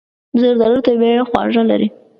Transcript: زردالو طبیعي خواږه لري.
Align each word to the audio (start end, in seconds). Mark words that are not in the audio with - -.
زردالو 0.39 0.79
طبیعي 0.87 1.21
خواږه 1.29 1.63
لري. 1.69 1.87